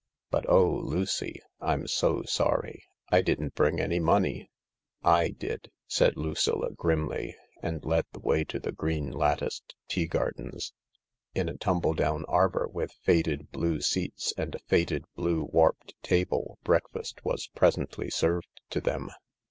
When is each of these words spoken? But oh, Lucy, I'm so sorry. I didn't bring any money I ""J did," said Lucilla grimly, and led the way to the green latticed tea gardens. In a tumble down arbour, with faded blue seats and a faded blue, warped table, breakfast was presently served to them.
But 0.31 0.49
oh, 0.49 0.81
Lucy, 0.83 1.39
I'm 1.59 1.85
so 1.85 2.23
sorry. 2.23 2.83
I 3.09 3.21
didn't 3.21 3.53
bring 3.53 3.79
any 3.79 3.99
money 3.99 4.49
I 5.03 5.25
""J 5.27 5.33
did," 5.33 5.71
said 5.85 6.17
Lucilla 6.17 6.71
grimly, 6.71 7.35
and 7.61 7.85
led 7.85 8.05
the 8.11 8.17
way 8.19 8.43
to 8.45 8.59
the 8.59 8.71
green 8.71 9.11
latticed 9.11 9.75
tea 9.87 10.07
gardens. 10.07 10.73
In 11.35 11.47
a 11.47 11.55
tumble 11.55 11.93
down 11.93 12.25
arbour, 12.25 12.67
with 12.73 12.93
faded 13.03 13.51
blue 13.51 13.79
seats 13.79 14.33
and 14.39 14.55
a 14.55 14.59
faded 14.67 15.05
blue, 15.13 15.43
warped 15.43 15.93
table, 16.01 16.57
breakfast 16.63 17.23
was 17.23 17.45
presently 17.53 18.09
served 18.09 18.59
to 18.71 18.81
them. 18.81 19.11